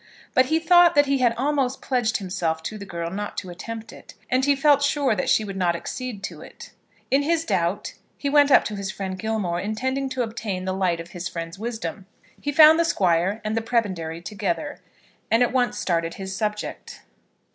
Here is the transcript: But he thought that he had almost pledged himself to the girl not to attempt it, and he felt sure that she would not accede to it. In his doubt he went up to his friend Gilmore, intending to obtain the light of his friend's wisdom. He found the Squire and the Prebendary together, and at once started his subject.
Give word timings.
But 0.33 0.47
he 0.47 0.57
thought 0.57 0.95
that 0.95 1.05
he 1.05 1.19
had 1.19 1.35
almost 1.37 1.79
pledged 1.79 2.17
himself 2.17 2.63
to 2.63 2.79
the 2.79 2.87
girl 2.87 3.11
not 3.11 3.37
to 3.37 3.51
attempt 3.51 3.93
it, 3.93 4.15
and 4.31 4.43
he 4.43 4.55
felt 4.55 4.81
sure 4.81 5.13
that 5.13 5.29
she 5.29 5.43
would 5.45 5.55
not 5.55 5.75
accede 5.75 6.23
to 6.23 6.41
it. 6.41 6.71
In 7.11 7.21
his 7.21 7.45
doubt 7.45 7.93
he 8.17 8.27
went 8.27 8.49
up 8.49 8.65
to 8.65 8.75
his 8.75 8.89
friend 8.89 9.15
Gilmore, 9.19 9.59
intending 9.59 10.09
to 10.09 10.23
obtain 10.23 10.65
the 10.65 10.73
light 10.73 10.99
of 10.99 11.09
his 11.11 11.27
friend's 11.27 11.59
wisdom. 11.59 12.07
He 12.41 12.51
found 12.51 12.79
the 12.79 12.83
Squire 12.83 13.41
and 13.43 13.55
the 13.55 13.61
Prebendary 13.61 14.23
together, 14.23 14.79
and 15.29 15.43
at 15.43 15.53
once 15.53 15.77
started 15.77 16.15
his 16.15 16.35
subject. 16.35 17.03